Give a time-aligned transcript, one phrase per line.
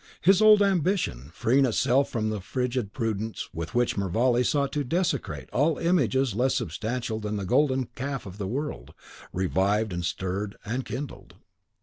[0.21, 5.47] His old ambition, freeing itself from the frigid prudence with which Mervale sought to desecrate
[5.51, 8.95] all images less substantial than the golden calf of the world,
[9.31, 11.35] revived, and stirred, and kindled.